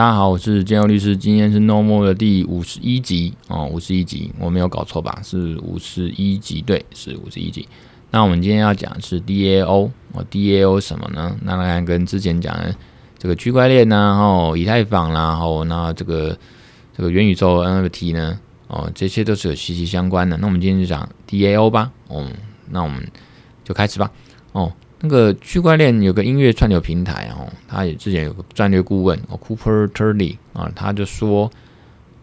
[0.00, 5.20] 大家好，我是建佑律师，今天是 No More 的第五十一集哦，五十一集，我没有搞错吧？
[5.22, 7.68] 是五十一集，对，是五十一集。
[8.10, 11.36] 那我们今天要讲的是 DAO 哦，DAO 什么呢？
[11.42, 12.74] 那当然跟之前讲的
[13.18, 16.34] 这个区块链呢，然后以太坊啦，然后那这个
[16.96, 20.34] 这个元宇宙 NFT 呢，哦，这些都是有息息相关的。
[20.38, 22.26] 那我们今天就讲 DAO 吧，哦，
[22.70, 23.06] 那我们
[23.62, 24.10] 就开始吧，
[24.52, 24.72] 哦。
[25.02, 31.50] 那个区块链有个音乐串流平台哦，他也之前有个战略顾问哦，Cooper Turley 啊，他就说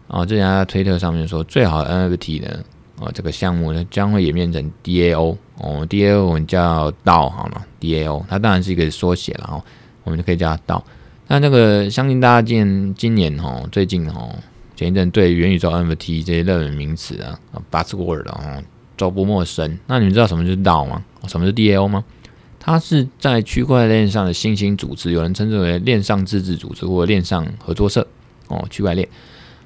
[0.06, 2.60] 啊，之前他在推特上面说，最好 NFT 呢，
[3.00, 9.62] 啊，这个项目呢将会演变成 DAO 哦，DAO 我们叫 DAO 好吗？DAO 它当然是一个缩写了哦，
[10.04, 10.82] 我们就可以叫它 DAO。
[11.26, 14.34] 那这个相信大家今今年哦，最近哦，
[14.76, 17.38] 前一阵对元宇宙 NFT 这些热门名词啊
[17.72, 18.62] ，Buzzword 哦，
[18.96, 19.78] 都不陌生。
[19.88, 21.04] 那你们知道什么是 DAO 吗？
[21.26, 22.04] 什么是 DAO 吗？
[22.68, 28.06] 它是在区块链上的新兴组织，有人称之为链上自治组织或链上合作社
[28.48, 28.62] 哦。
[28.68, 29.08] 区块链，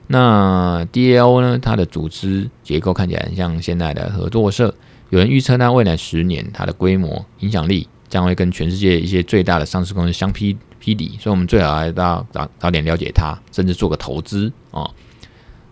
[0.07, 1.59] 那 DAO 呢？
[1.59, 4.73] 它的组织结构看起来很像现在的合作社。
[5.11, 11.19] 有人预测，它未来十年它的规模、影响力将会跟全世界一些最大的上市公司相匹匹敌。
[11.21, 14.89] 所以，我们最好还要早早点了解它，甚至做个投资哦。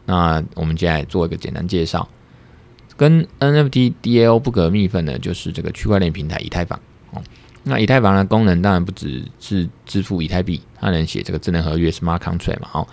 [0.04, 2.08] 那我们接下来做一个简单介绍，
[2.96, 6.76] 跟 NFT DAO 不可密分的，就是这个区块链平台以太坊。
[7.62, 12.68] 那以太坊的功能当然不只是支付以太币，它能写这个智能合约 （smart contract） 嘛。
[12.70, 12.88] 好，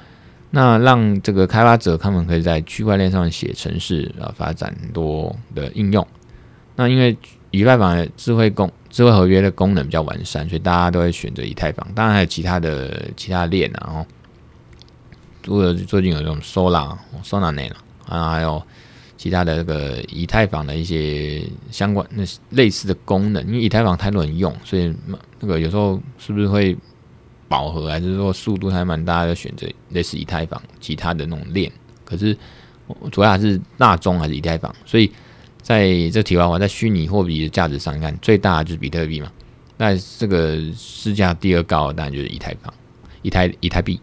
[0.51, 6.05] 那让这个开发者他们可以在区块链上写程式，啊发展多的应用。
[6.75, 7.17] 那因为
[7.51, 11.87] 以太坊的智慧工智慧合约的功能比较完善，所以大家都会选择以太坊。
[11.95, 14.05] 当然还有其他的其他链啊，然后
[15.43, 17.71] 除了最近有这种 Solana、Solana
[18.07, 18.61] 啊，还有。
[19.27, 24.93] 其他的这个以太坊的一些相关那类似的功能，因为以太坊太多人用，所以
[25.37, 26.73] 那个有时候是不是会
[27.49, 31.69] 饱和，还是说速度还蛮大的，选择类似以太坊其他的那种链。
[32.05, 32.37] 可是
[33.11, 35.11] 主要还是大宗还是以太坊，所以
[35.61, 39.29] 在这题外话，在虚拟货币的价值上，看最大的就是比特币嘛，
[39.75, 42.73] 那这个市价第二高的当然就是以太坊，
[43.23, 43.99] 以太以太币。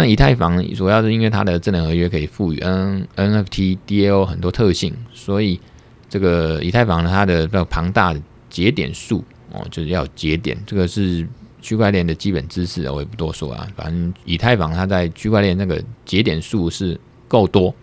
[0.00, 5.60] 那以太坊主要是因为它的智能合约可以赋予 N NFT DAO 很多特性，所以
[6.08, 9.22] 这个以太坊呢，它的比较庞大的节点数
[9.52, 11.28] 哦，就是要节点，这个是
[11.60, 13.68] 区块链的基本知识，我也不多说啊。
[13.76, 17.74] 反正以太坊它在区块链那个节点数是够多，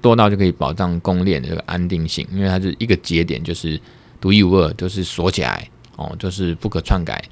[0.00, 3.78] 多到就可以保障公链的这个安定性，因为它是一个节点就是
[4.22, 7.22] 独一无二，就是锁起来哦，就是不可篡改，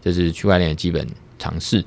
[0.00, 1.06] 这是区块链的基本
[1.38, 1.84] 常识。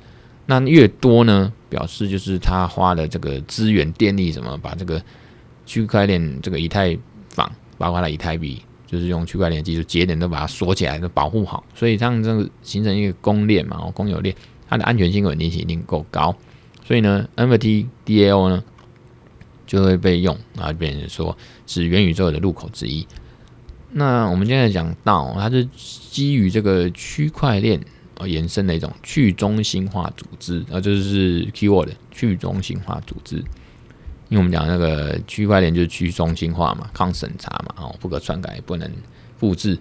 [0.48, 5.02] 那越多呢，表示就是他花的这个资源、电力什么，把这个
[5.64, 6.96] 区块链这个以太
[7.28, 14.34] 坊，包括它的以太币，就是用区块链技术节点都把它锁起来，都保护好，所以这样这个形成一个公链嘛，哦公有链，
[14.68, 16.34] 它的安全性、稳定性一定够高，
[16.84, 18.62] 所以呢，NFT DAO 呢
[19.66, 23.06] 就会被用，然后变成说是元宇宙的入口之一。
[23.90, 25.66] 那我们现在讲到，它是
[26.10, 27.80] 基于这个区块链。
[28.16, 33.36] 呃，延伸的一种去中心化组织，啊就是 keyword 去中心化组织。
[34.28, 38.90] 因为我们讲那个区块链就是去中心化嘛，抗审查嘛，哦，不可篡改，不能
[39.38, 39.78] 复制。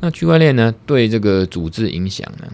[0.00, 2.52] 那区块链呢，对这个组织影响呢，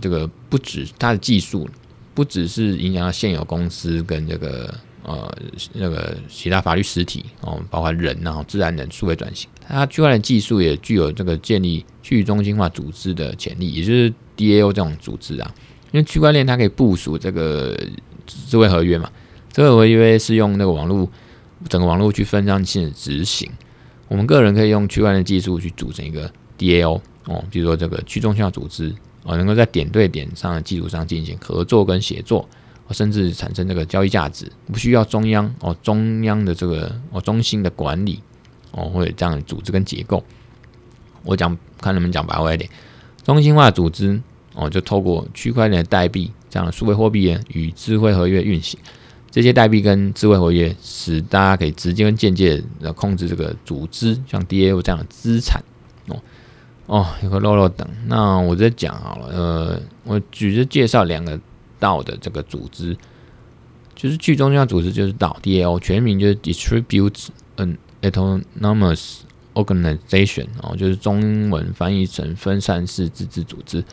[0.00, 1.68] 这个不止它的技术，
[2.14, 4.74] 不只是影响到现有公司跟这个。
[5.02, 5.34] 呃，
[5.72, 15.54] 那个其他法律实体哦，包括人然后自然人数位转型，它区块链技术也具有这个建立去中心化组织的潜力，也就是 DAO 这种组织啊。
[15.92, 17.78] 因为区块链它可以部署这个
[18.26, 19.10] 智慧合约嘛，
[19.52, 21.08] 智慧合约是用那个网络
[21.68, 23.50] 整个网络去分散性的执行。
[24.08, 28.94] 我们个人可以用区块链技术去组成一个 DAO 哦，比如说这个去中心化组织
[29.24, 32.48] 哦，能够在点对点上的基础上进行合作跟协作。
[32.92, 38.20] 甚至产生这个交易价值，不需要中央哦，中央的这个哦中心的管理
[38.72, 40.22] 哦，或者这样的组织跟结构。
[41.22, 42.68] 我讲看能不能讲白话一点，
[43.22, 44.20] 中心化组织
[44.54, 48.78] 哦，就透过区块链的代币这样的数位货币与智慧合约运行，
[49.30, 55.62] 这些代币跟智慧合约使大家可以直接跟间接的控制这个组织，像 DAO 这样的资产
[56.08, 56.16] 哦
[56.86, 61.38] 哦，有个漏漏等，那我再讲好了，呃，我举着介绍两个。
[61.80, 62.94] 道的这个组织
[63.94, 67.28] 就是去中心化组织，就是 DAO，全名就是 Distributed
[68.02, 69.18] Autonomous
[69.54, 73.84] Organization 哦，就是中文翻译成分散式自治组织。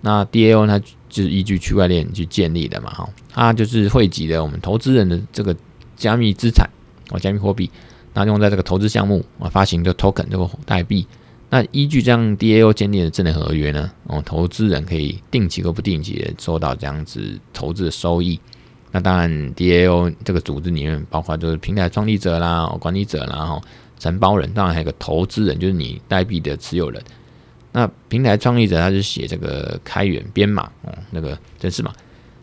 [0.00, 0.78] 那 DAO 它
[1.08, 5.56] 就是依据区块链去建立的嘛，哈，它就是汇集了我们投资人的这个
[5.96, 6.68] 加密资产
[7.10, 7.70] 哦，加密货币，
[8.14, 11.06] 那用在这个投资项目啊，发行的 token 这个代币，
[11.50, 18.38] 那依据这样 DAO 建立的智能合约呢，哦，投资人可以定期或不定期的收到这样子投资的收益。
[18.90, 23.62] 那当然，DAO 这个组织里面包括就是平台创立者啦、管理者啦、然后
[23.98, 27.02] 承包人，当然还有个投资人，就是你代币的持有人。
[27.70, 31.92] 那平台创立者他就写这个开源编码哦，那个程式码，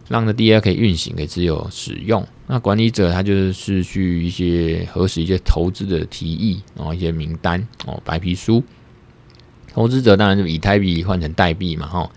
[0.08, 2.26] 让的 DAO 可以运行，可以自由使用。
[2.46, 8.64] 那管理者他就是去一些核实一些投资的提议，然后一些名单哦，白皮书。
[9.74, 12.10] 投资者当然就以太币换成代币嘛，哈，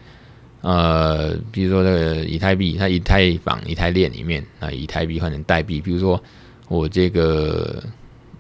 [0.60, 5.80] 呃，比如说这个以太币，它以太坊、以太链里面啊，以太币换成代币。
[5.80, 6.20] 比如说
[6.66, 7.80] 我这个，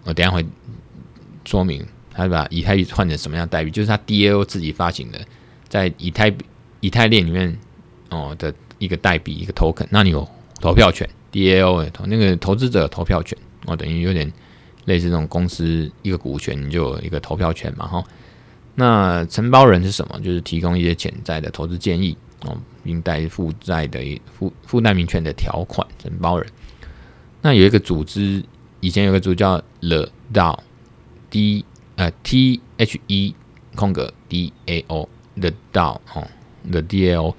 [0.04, 0.44] 我等下会
[1.44, 5.20] 说明，他把以太币换成什么样代币，就是他 DAO 自己发行的，
[5.68, 6.34] 在以太
[6.80, 7.56] 以太链里面
[8.10, 10.28] 哦的一个代币，一个 token，那你有
[10.60, 14.30] 投票权，DAO 投那个投资者投票权，哦，等于有点
[14.86, 18.04] 类似这种公司一个股权，你就有一个投票权嘛，哈。
[18.80, 20.20] 那承包人是什么？
[20.20, 25.84] 就是提供一些潜在的投资建议哦，并带附债的附附带明确的条款。
[26.00, 26.46] 承包人，
[27.42, 28.40] 那有一个组织，
[28.78, 31.64] 以前有个组叫 The DAO，D
[31.96, 33.34] 呃 T H E
[33.74, 36.28] 空格 D A O The DAO 哦
[36.70, 37.34] ，The DAO，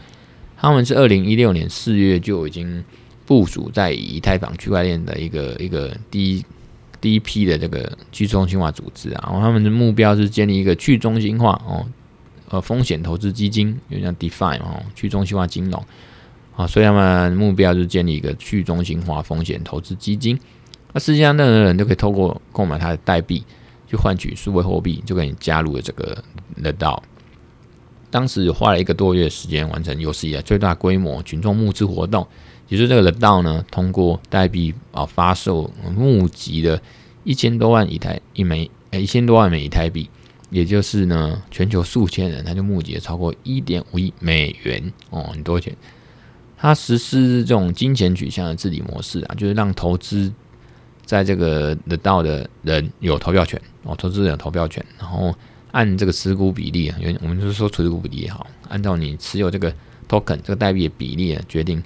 [0.57, 2.83] 他们是二零一六年四月就已经
[3.25, 6.45] 部署在以太坊区块链的一个一个第一。
[7.01, 11.85] 第一批的这个去中心化组织啊，然后他们的目标是建立一个去中心化哦，
[12.49, 15.85] 呃，风险投资基金，有点像 DeFi 哦，去中心化金融
[16.55, 20.39] 啊，所以他们目标就是建立一个去中心化风险投资基金。
[20.91, 23.43] 那实际上，任何人都可以透过购买他的代币
[23.87, 26.23] 去换取数位货币，就可以加入了这个
[26.61, 26.99] The DAO。
[28.11, 32.27] 当时花了一个多月时间完成有史以来最大规模群众募资活动。
[32.69, 36.79] 也就是这个 The DAO 呢，通过代币啊发售募集了
[37.23, 40.07] 一千多万以太一枚，呃一千多万枚以太币，
[40.51, 45.75] 也就是呢全球数千人，他就募集了超过一点五亿美元哦，很多钱。
[46.57, 50.31] 他实施这种金钱取向的治理模式啊，就是让投资
[51.05, 55.33] 在这个 The DAO 的人有投票权哦，投资人有投票权，然后
[55.71, 59.73] 按这个持股比例啊，因为我们就是说持股比例也好，按照你持有这个
[60.07, 61.81] token 这个代币的比例啊，决定。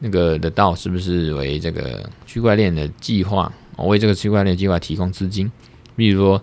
[0.00, 5.50] 那个的道是不是为这个区块链的计划，为这个区块链计划提供资金？
[5.96, 6.42] 比如说，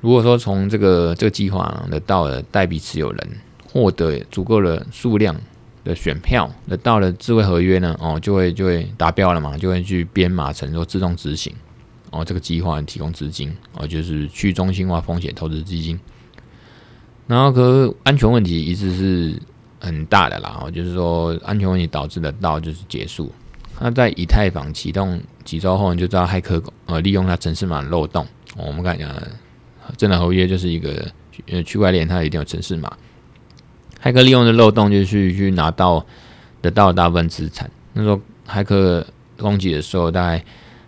[0.00, 3.28] 如果说从这个这个计划的 DAO 的代币持有人
[3.66, 5.34] 获得足够的数量
[5.82, 11.52] 的选票，那到了智慧合约呢，哦，就会就会达标了嘛，就会去编码成说自动执行，
[12.10, 15.98] 哦，这个计划提供资金，哦，就是去中心化风险投资基金。
[17.26, 19.34] 然后，可安全问题一直是。
[19.80, 23.32] 很大的啦，哦就是说安全问题导致的到就是结束。
[23.80, 28.26] 那在以太坊启动几周后，你就知道骇客呃利用它程式码漏洞。
[28.56, 29.32] 我们刚才讲的
[29.96, 31.10] 智能合约就是一个
[31.46, 32.92] 呃区块链，它一定有程式码。
[34.02, 36.04] 骇客利用的漏洞就去去拿到
[36.60, 37.70] 得到大部分资产。
[37.94, 39.06] 那时候骇客
[39.38, 40.44] 攻击的时候，大概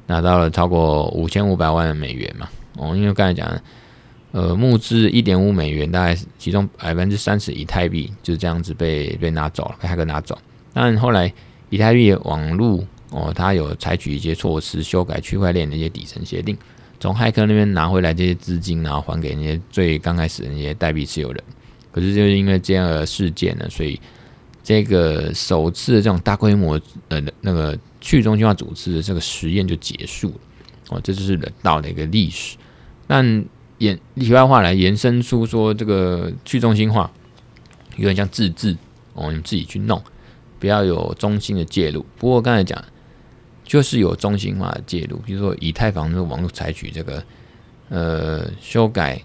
[0.07, 2.49] 拿到了超过五千五百万美元嘛。
[2.77, 3.51] 哦，因为刚才讲。
[4.33, 10.39] 呃，募资一点五美元，大概其中百分之三十以太币就这样子被被拿走了，被骇客拿走。
[10.73, 11.31] 但后来
[11.69, 16.57] 以太币网络哦，它有采取一些措施，修改区块链的一些底层协定，
[16.99, 21.45] 从骇客那边拿回来这些资金，然后还给那些最刚开始的那些代币持有人。
[21.91, 24.01] 可是就是因为这样的事件呢，所以
[24.65, 30.41] 这个首次的这种大规模呃那个去中心化组织的这个实验就结束了。
[30.89, 32.57] 哦，这就是人道的一个历史，
[33.07, 33.45] 但。
[33.83, 37.11] 延题外话来延伸出说，这个去中心化
[37.97, 38.77] 有点像自治
[39.15, 40.01] 哦，你自己去弄，
[40.61, 42.07] 不要有中心的介入。
[42.17, 42.81] 不过刚才讲，
[43.65, 47.25] 就是有中心化的介入，比如说以太坊的网络采取这个
[47.89, 49.21] 呃修改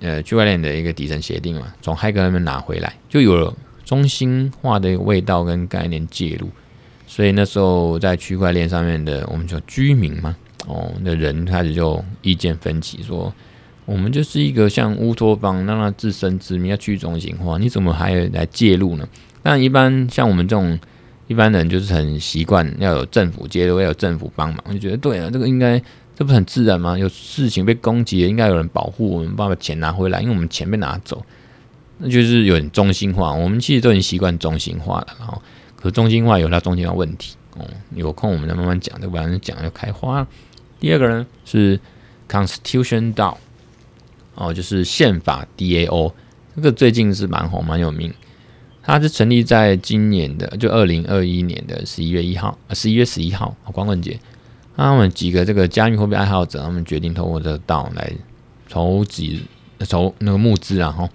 [0.00, 6.50] 呃区块链的一个底层协定嘛，从骇客那边拿回来，就有了中心化的味道跟概念介入。
[7.06, 10.34] 所以那时候在区块链上面的我们叫居民嘛，
[10.66, 13.32] 哦，那人开始就意见分歧说。
[13.86, 19.06] 我们就是一个像乌托邦，让它自生自灭，要去中心化，你怎么还有来介入呢？
[19.42, 20.78] 但一般像我们这种
[21.26, 25.78] 一般人，就是很习惯要有政府介入，要有政府帮忙，就觉得对啊，这个应该
[26.16, 26.98] 这不是很自然吗？
[26.98, 31.22] 有事情被攻击了，应该有人保护我们，把钱拿回来，因为我们钱被拿走，
[31.98, 33.34] 那就是有点中心化。
[33.34, 35.42] 我们其实都已经习惯中心化了，然后
[35.76, 37.66] 可中心化有它中心化问题哦。
[37.94, 40.28] 有空我们再慢慢讲，这不然讲就开花了。
[40.80, 41.78] 第二个呢是
[42.30, 43.36] Constitution DAO。
[44.34, 46.12] 哦，就是宪法 DAO，
[46.56, 48.12] 这个最近是蛮红蛮有名。
[48.82, 54.18] 它是成立在今年的，就二零二一年的十一月一号，十一月十一号，光棍节。
[54.76, 58.12] 他们几个这个加密货币爱好者，他们决定通过这个道来
[58.68, 59.42] 筹集
[59.80, 61.08] 筹那个募资啊，哈，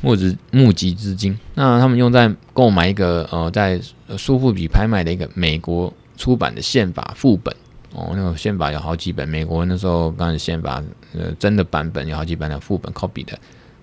[0.00, 1.36] 募资募集资金。
[1.54, 3.80] 那他们用在购买一个呃，在
[4.16, 7.52] 苏富比拍卖的一个美国出版的宪法副本
[7.94, 10.82] 哦，那个宪法有好几本，美国那时候刚宪法
[11.14, 13.38] 呃真的版本有好几本的副本 copy 的。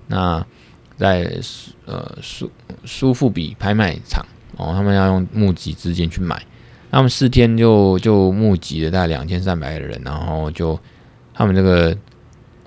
[0.08, 0.46] 那
[0.98, 1.32] 在
[1.86, 2.51] 呃苏
[2.86, 4.24] 苏富比拍卖场
[4.58, 6.46] 哦，他们要用募集资金去买。
[6.91, 10.77] 他们四天就就募集了大概两千三百个人，然后就
[11.34, 11.96] 他们这个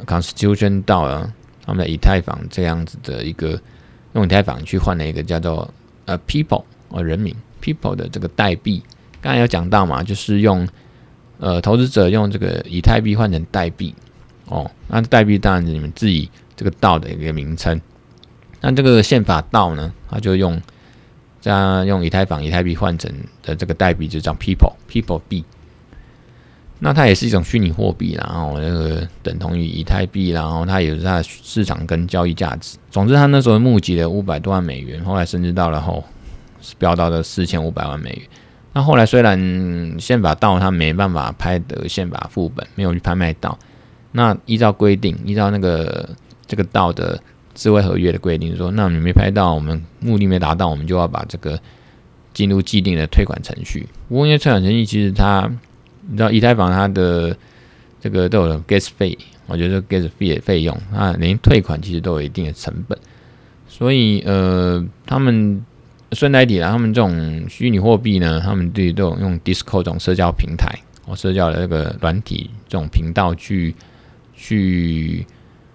[0.07, 1.31] Constitution 到了，
[1.67, 3.61] 他们的以太坊这样子的一个
[4.15, 5.71] 用以太坊去换了一个叫做
[6.07, 8.83] 呃 People 呃人民 People 的这个代币。
[9.21, 10.67] 刚才有讲到嘛，就是用
[11.45, 13.95] 呃投资者用这个以太币换成代币
[14.47, 17.79] 哦，那代币当然是你们自己这个道的一个名称。
[18.63, 20.59] 那这个宪法道呢，他就用。
[21.45, 25.45] 这样用以太坊以太币换成的这个代币就叫 People People 币，
[26.79, 32.79] 那它也是一种虚拟货币，然后那个等同于以太币，然后它也是它的市场跟交易价值。
[32.91, 36.03] 总之，它那时候募集了五百多万美元，后来甚至到了后
[36.79, 38.23] 飙到了四千五百万美元。
[38.75, 43.59] 那后来虽然宪法道他没办法拍得宪法副本，没有去拍卖到，
[44.13, 46.11] 那依照规定，依照那个
[46.47, 47.19] 这个道的。
[47.57, 51.57] 智慧合约的规定说，那你没拍到，我们目的没达到，我们就要把这个
[52.33, 53.87] 进入既定的退款程序。
[54.09, 55.49] 不过因为退款程序其实它，
[56.09, 57.37] 你知道以太坊它的
[58.01, 59.17] 这个都有 gas 费，
[59.47, 62.99] 我觉得 gas 费的费用啊，连退款其实都有一定的成本。
[63.69, 65.65] 所以呃，他们
[66.15, 73.75] 顺带提啦，他们这种虚拟货币呢，他们对都有用 Discord 这种社交平台，哦，社交的那个软体这种频道去
[74.35, 75.27] 去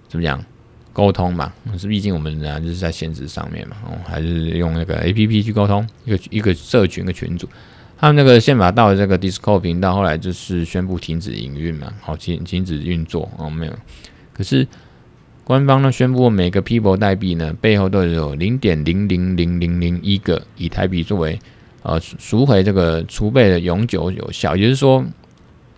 [0.07, 0.43] 怎么讲？
[0.91, 7.47] 沟通嘛，是毕竟我们啊就是在现实上面嘛，哦，还是用那个 A P P 去沟通，一个一个社群的群组。
[7.97, 13.73] 他们那个宪法到了这个 Discord 频道后来就是宣布停止营运嘛，好停停止运作哦，没有。
[14.33, 14.67] 可是
[15.49, 21.39] 官方呢宣布每个 People 代币呢背后都有零点零零零零零一个以太币作为
[21.81, 25.03] 呃赎回这个储备的永久有效，也就是说，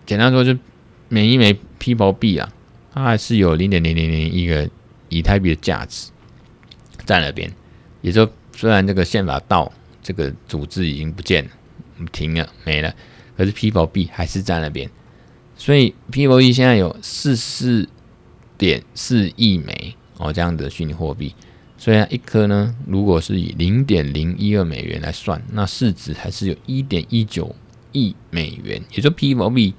[0.04, 0.54] 简单说就
[1.08, 2.52] 每一枚 People 币啊，
[2.92, 4.68] 它还是有零点零零零一个。
[5.08, 6.10] 以太币的价值
[7.04, 7.52] 在那边，
[8.00, 8.26] 也就
[8.56, 9.70] 虽然这个宪法道
[10.02, 11.50] 这个组织已经不见了，
[12.12, 12.94] 停了没了，
[13.36, 14.88] 可是 People 币还是在那边，
[15.54, 17.86] 所以 People 币现在有四四
[18.62, 21.34] 点四亿枚哦这样的虚拟货币，
[21.76, 27.52] 虽然一颗呢，如果是以零点零一二美元来算，那市值还是有一点一九
[27.90, 29.74] 亿美元，也就 People 币。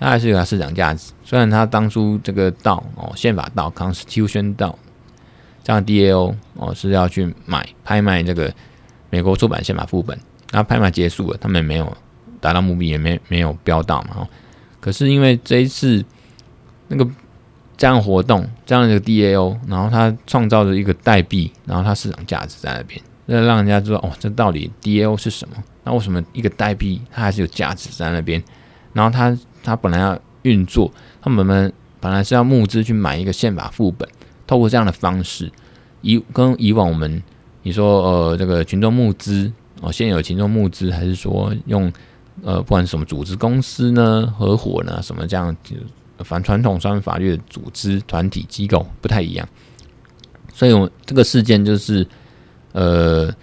[0.00, 4.76] 它还是有它市场价值，虽然它当初这个道哦，宪法道 Constitution 道
[5.62, 8.52] 这样 DAO 哦是要去买拍卖这个
[9.10, 10.18] 美国出版宪法副本，
[10.50, 11.94] 那拍卖结束了，他们没有
[12.40, 14.26] 达到目的，也没没有标到嘛。
[14.80, 16.02] 可是因为这一次
[16.88, 17.06] 那个
[17.76, 25.56] 这样活动，这样的一个 DAO，然后它创造了一个代币，然后它市场价值在那边，那让人家知道哦，这到底 DAO 是什么？
[25.84, 28.42] 那为什么一个代币它还是有价值在那边？
[28.92, 29.36] 然后它。
[29.66, 34.06] 他本来要运作，他们们本来是要募资去买一个宪法副本，
[34.46, 35.50] 透过这样的方式，
[36.02, 37.22] 以跟以往我们
[37.62, 39.50] 你说呃这个群众募资
[39.80, 41.90] 哦，现有群众募资，还是说用
[42.42, 45.56] 呃不管什么组织公司呢、合伙呢什么这样
[46.18, 49.48] 反传统商法律的组织团体机构不太一样，
[50.52, 52.06] 所以我这个事件就是
[52.72, 53.34] 呃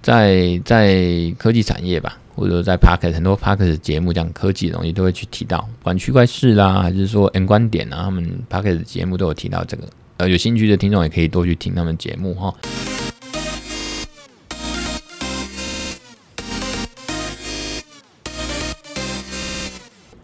[0.00, 2.18] 在在科技产业吧。
[2.34, 9.86] 或者在 Podcast 很多 Podcast 节目讲科技的东西都会去提到，管区块势啦，还是说 N 观点啊，他们 Podcast 节目都有提到这个。
[10.16, 12.54] 呃，有兴趣的听众也可以多去听他们节目哈。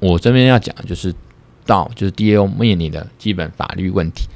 [0.00, 1.14] 我这边要讲的就是
[1.68, 4.26] 到就是 DAO 面临的基本法律问题，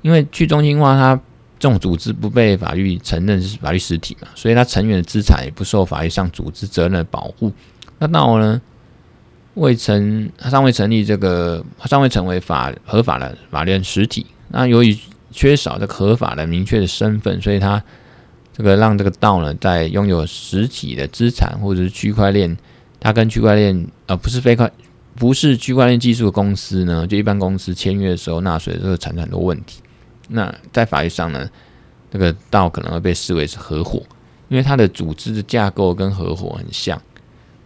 [0.00, 1.20] 因为去中心化它。
[1.62, 7.52] 这种组织不被法律承认是法律实体嘛，所以它成员的资产也不受法律上组织责任的保护。
[8.00, 8.60] 那到呢，
[9.54, 14.26] 未成，尚未成立这个，尚未成为法合法的法律实体。
[14.48, 14.98] 那由于
[15.30, 17.80] 缺少这个合法的明确的身份，所以它
[18.52, 22.56] 这个让这个道呢，在拥有实体的资产或者是区块链，
[22.98, 24.68] 它跟区块链呃不是非块
[25.16, 29.80] 不是区块链技术的公司呢，就一般公司签约的时候纳税的时候产生很多问题。
[30.28, 31.48] 那在法律上呢，
[32.10, 34.02] 这个道可能会被视为是合伙，
[34.48, 37.00] 因为它的组织的架构跟合伙很像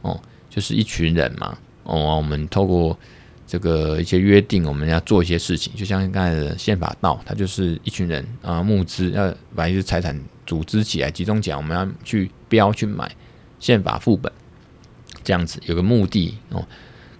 [0.03, 2.99] 哦，就是一群人嘛哦，我们透过
[3.47, 13.09] 这个一些约定，我们要做一些事情，就像刚才的宪法道，它就是一群人啊募资，要把一些财产组织起来，集中起来，我们要去标去买
[13.61, 14.33] 宪法副本，
[15.23, 16.67] 这样子有个目的哦。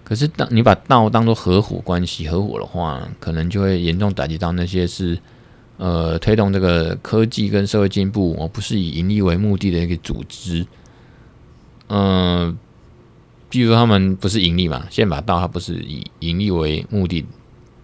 [0.07, 5.19] 可是当你把道当做合伙关系合伙的话，可能就会严重打击到那些是
[5.75, 10.65] 呃推动这个科技跟社会进步，而不是以盈利为目的的一个组织。
[11.87, 12.57] 嗯、呃，
[13.49, 17.25] 比如说他们不是盈利嘛，宪法道它不是以盈利为目的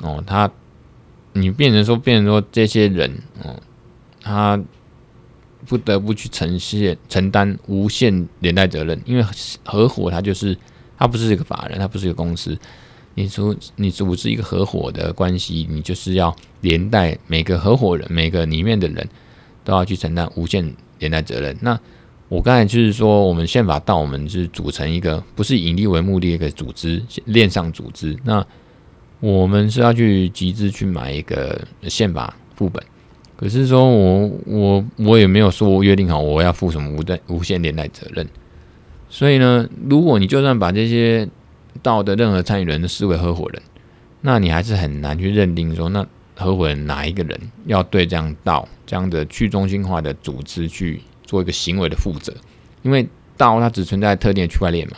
[0.01, 0.50] 哦，他
[1.34, 3.12] 你变成说变成说这些人
[3.44, 3.53] 哦，
[4.22, 4.58] 他
[5.68, 9.25] 不得不去承现承担无限连带责任，因为
[9.65, 10.58] 合伙它就是。
[11.03, 12.57] 他不是一个法人，他不是一个公司。
[13.13, 19.05] 你说你组织一个合伙的关系，你就是要连带每个合伙人、每个里面的人
[19.65, 21.53] 都要去承担无限连带责任。
[21.60, 21.77] 那
[22.29, 28.17] 我刚才就是说，我们宪法到我们是组成一个不是以盈利为目的一个组织，链上组织。
[28.24, 28.41] 那
[29.19, 32.81] 我们是要去集资去买一个宪法副本，
[33.36, 38.25] 可是说我我我也没有说约定好我要负什么无带无限连带责任。
[39.13, 41.29] 所以呢，如果你就算把这些
[41.84, 43.62] 道的任何参与人都视为合伙人，
[44.22, 46.03] 那你还是很难去认定说，那
[46.36, 52.34] 合伙人哪一个人要对这样道这样的去中心化的组织去做一个行为的负责？
[52.82, 54.98] 因为道它只存在特定的区块链嘛，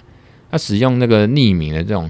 [0.50, 2.10] 它使用那个匿名的这种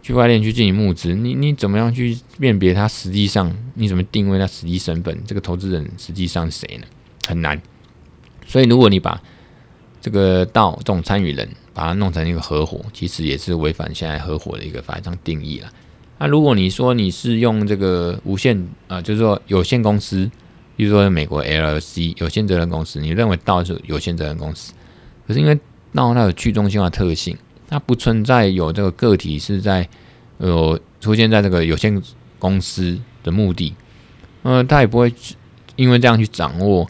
[0.00, 3.54] 区块链去进行募资，你你怎么样去辨别它实际上？
[3.74, 5.14] 你怎么定位它实际身份？
[5.26, 6.86] 这个投资人实际上是谁呢？
[7.28, 7.60] 很难。
[8.46, 9.22] 所以如果你把
[10.06, 15.68] 这个道这种参与人把它弄成一个合伙，其实也是违反现在合伙的一个法律上定义了。
[16.18, 20.30] 那如果你说你是用这个无限啊、就是说有限公司，
[20.76, 24.72] 比如说美国 L C 有限责任公司，你认为道是有限责任公司，
[25.26, 25.58] 可是因为
[25.92, 27.36] 道它有去中心化特性，
[27.66, 29.88] 它不存在有这个个体是在
[30.38, 32.00] 有出现在这个有限
[32.38, 33.74] 公司的目的，
[34.44, 35.12] 呃，它也不会
[35.74, 36.88] 因为这样去掌握。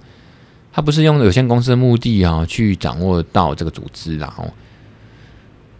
[0.76, 4.46] 它不是用有限公司的目的啊去掌握到这个组织，然后，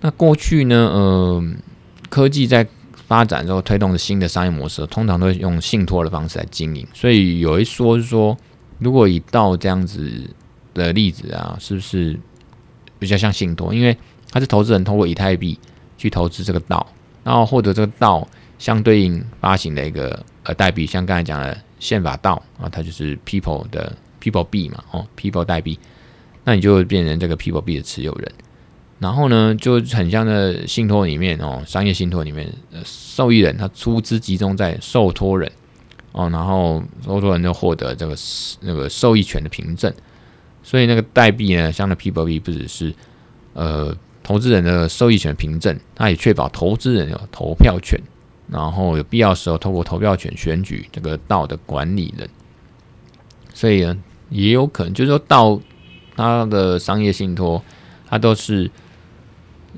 [0.00, 1.44] 那过去呢，呃，
[2.08, 2.66] 科技在
[3.06, 6.88] 发展之后推动的新的商业模式，通常都会用信托的方式来经营。
[6.94, 8.34] 所以有一说是说，
[8.78, 10.10] 如果以道这样子
[10.72, 12.18] 的例子啊，是不是
[12.98, 13.74] 比较像信托？
[13.74, 13.94] 因为
[14.30, 15.58] 它是投资人通过以太币
[15.98, 16.86] 去投资这个道，
[17.22, 18.26] 然后获得这个道
[18.58, 23.92] 相对应发行的一个呃代币，像刚才讲的宪法道啊，它就是 People 的。
[24.26, 25.78] People 币嘛，哦，People 代币，
[26.42, 28.32] 那你就会变成这个 People 币的持有人。
[28.98, 32.52] 然后呢，就很像在信托里面哦，商业信托里面，
[32.84, 35.52] 受益人他出资集中在受托人
[36.12, 38.16] 哦，然后受托人就获得这个
[38.60, 39.92] 那个受益权的凭证。
[40.62, 42.92] 所以那个代币呢，像那 People 币不只是
[43.52, 48.00] 呃投资人的受益权凭证，它也确保投资人有投票权，
[48.48, 52.28] 然后有必要时候透过投票权选举这个道的管理人。
[53.52, 53.96] 所以呢。
[54.28, 55.60] 也有可能，就是说道
[56.16, 57.62] 它的商业信托，
[58.08, 58.70] 它都是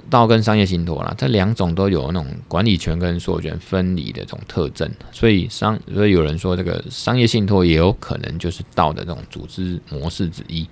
[0.09, 10.67] 道跟商业信托啦，这两种都有那种管理权跟所有权分离的这种特征，所以商所以有人说这个商业信托也有可能就是道的这种组织模式之一。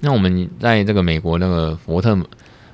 [0.00, 2.16] 那我们在这个美国那个佛特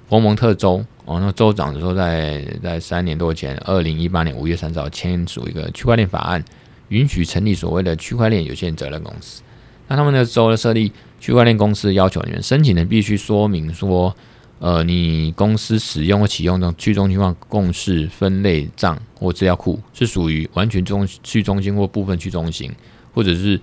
[0.08, 6.44] 佛蒙特州哦，那州长说在在三年多前，二零一八年五月三十号签署一个区块链法案，
[6.88, 9.42] 允许成立所谓的区块链有限责任公司。
[9.88, 14.14] 那他们的州的设立区块链公司要求里面，申请人必须说明说，
[14.58, 22.70] 呃，你公司使用或启用这种去中心化共识分类账或资料库是属于完全中去中心或部分去中心，
[23.14, 23.60] 或者是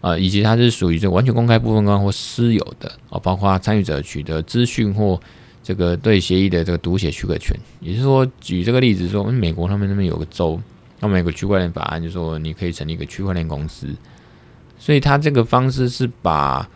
[0.00, 5.18] 呃，以及它是属于这完全公开、部分公或私有的哦，包括参与者取得资讯或
[5.62, 7.58] 这个对协议的这个读写许可权。
[7.80, 10.60] 也就是说，举这个例子说，嗯美国他们那边有个州，
[11.00, 13.88] 他们有个区块链法案，就是说你可以成立一个区块链公司。
[14.84, 16.68] 所以他这个方式是把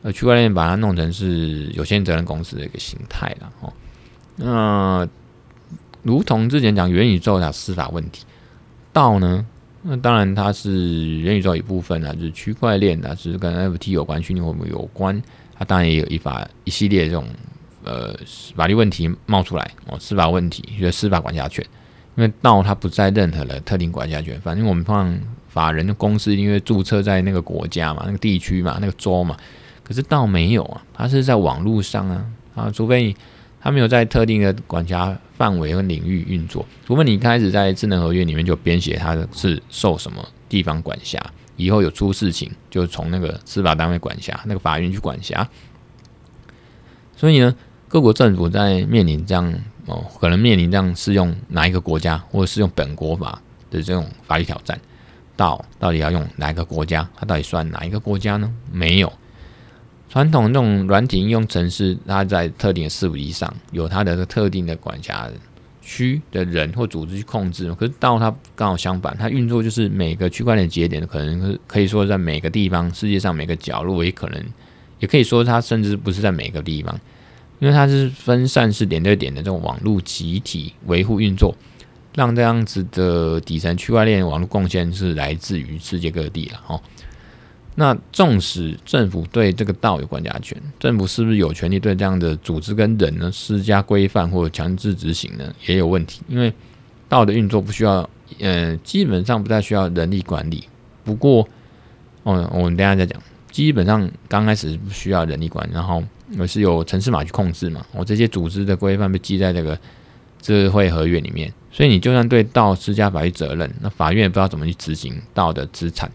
[0.00, 3.70] 呃区块链把它弄成是有限责任公司的一个形态了哦。
[4.36, 5.06] 那
[6.02, 8.24] 如同之前讲元宇宙的司法问题，
[8.90, 9.44] 道呢，
[9.82, 15.22] 那当然它是元宇宙一部分啊，就是区块链啊，是跟 FT 有关、虚拟货币有关，
[15.54, 17.26] 它当然也有一法一系列这种
[17.84, 18.16] 呃
[18.56, 21.62] 法律问题冒出来哦，司法问题，就是司法管辖权，
[22.16, 25.18] 因为道它不在任何的特定管辖权，反正我们放。
[25.52, 29.36] 法人的公司因为注册在那个国家嘛，那个地区嘛，那个州嘛，
[29.84, 33.14] 可是道没有啊，它是在网络上啊啊，除非
[33.60, 41.22] 它没有在特定的管辖范围和领域运作，除非你开始在智能合约里面就编写它是受什么地方管辖，
[41.56, 45.46] 以后有出事情就从那个司法单位管辖，那个法院去管辖。
[47.14, 47.54] 所以呢，
[47.88, 49.52] 各国政府在面临这样
[49.86, 53.40] 哦，可能面临这样适用哪一个国家或者适用本国法
[53.70, 54.78] 的这种法律挑战。
[55.34, 57.08] 道到底要用哪一个国家？
[57.16, 58.52] 它到底算哪一个国家呢？
[58.70, 59.12] 没有
[60.08, 65.28] 传统这种软体应用程式，它在特定的事务以上有它的特定的管辖
[65.80, 67.72] 区的人或组织去控制。
[67.74, 74.44] 可是道它刚好相反，它运作就是每个区块链节点可能可以说在每个地方，世界上每个角落，也可能
[75.00, 77.00] 也可以说它甚至不是在每个地方，
[77.62, 81.54] 因为它是分散式点对点的这种网络集体维护运作，
[82.12, 86.80] 让这样子的底层区块链网络贡献是来自于世界各地了哦。
[87.76, 95.54] 那纵使政府对这个道有管辖权，政府是不是有权利对这样的组织跟人呢施加规范或者强制执行呢？
[95.66, 96.52] 也有问题，因为
[97.08, 100.64] 道的运作不需要，呃，基本上不太需要人力管理。
[101.04, 101.48] 不过，
[102.24, 103.22] 哦，我们等下再讲。
[103.52, 106.02] 基本上刚开始不需要人力管，然后
[106.38, 107.86] 而是由程式码去控制嘛。
[107.92, 109.78] 我这些组织的规范被记在这个
[110.40, 116.10] 智慧合约里面，所以你就算对道施加法律责任，那法院也不知道怎么去执行道的资产。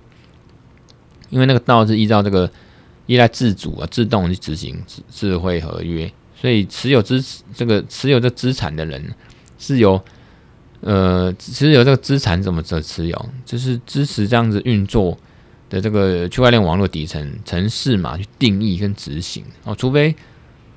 [1.30, 2.50] 因为那个道是依照这个
[3.06, 7.24] 依赖自主啊，自动去执行智智慧合约，所以持有资
[7.54, 9.14] 这个持有这资产的人
[9.60, 10.02] 是由
[10.82, 15.18] 呃持有这个资产怎么着持有，就是支持这样子运作
[15.70, 20.16] 的这个区块链网络底层城市嘛，去定义跟执行哦，除非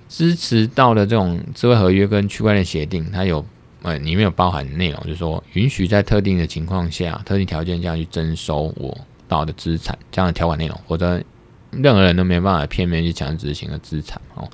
[0.09, 3.45] 支持到的这种智慧合约跟区块链协定，它有
[3.83, 8.97] 呃里面有包含内容，就是说允许在特定的情况下、特定条件下去征收我。
[9.31, 11.23] 到的资产这样的条款内容，或者
[11.71, 14.51] 任何人都没办法片面去强制执行的资产哦。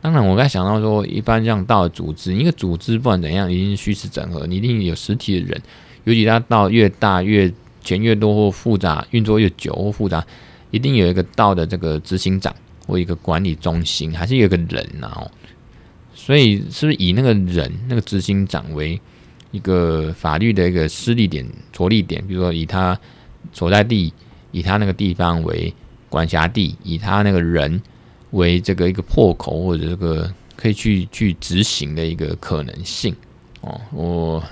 [0.00, 5.60] 当然，我刚才想到说，一般这样到组织，一个组织不管怎样，一定虚实整合，你一定有实体的人。
[6.04, 10.24] 尤其他到越大越钱越多或复杂，运作越久或复杂，
[10.70, 12.54] 一定有一个道的这个执行长
[12.86, 15.30] 或一个管理中心，还是有一个人呐哦。
[16.14, 19.00] 所以，是不是以那个人那个执行长为
[19.50, 22.26] 一个法律的一个施力点、着力点？
[22.26, 22.98] 比如说以他。
[23.52, 24.14] 所在地
[24.52, 25.74] 以他那个地方为
[26.08, 27.82] 管辖地，以他那个人
[28.30, 33.14] 为这个一个破口或者这个可以去去执行的一个可能性
[33.62, 33.80] 哦。
[33.90, 34.42] 我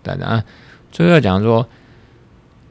[0.00, 0.42] 大家
[0.92, 1.68] 最后要讲说，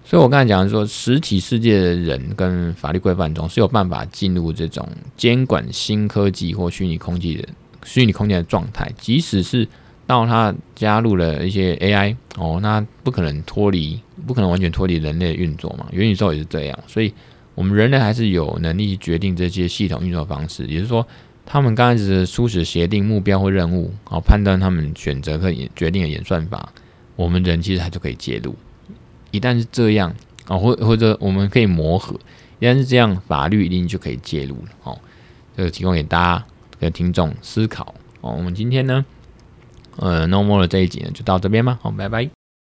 [0.10, 4.84] 所以我刚才讲说，实体世界的人跟法律规范中是有办法进入这种
[5.16, 7.48] 监管新科技或虚拟空间的
[7.86, 9.68] 虚拟空间的状态，即使是。
[10.08, 15.86] 到它加入了一些 AI 哦，那不可能脱离，不可能完全脱离人类运作嘛。
[15.92, 17.14] 元宇宙也是这样，所以
[17.54, 20.66] 我们人类还是有能力决定这些系统运作方式。
[20.66, 21.06] 也就是说，
[21.46, 26.74] 他们刚开始初始协定目标或任务，好判断他们选择和决定的演算法，
[27.16, 28.56] 我们人其实还是可以介入。
[29.32, 30.14] 一旦是这样
[30.48, 32.20] 啊，或或者我们可以磨合，
[32.60, 34.70] 一旦是这样，法律一定就可以介入了。
[34.84, 35.00] 哦，
[35.56, 36.46] 这个提供给大家
[36.80, 37.94] 的听众思考。
[38.22, 39.06] 哦，我们今天呢？
[39.98, 41.78] 呃，No More 的这一集呢，就到这边吧。
[41.82, 42.39] 好，拜拜。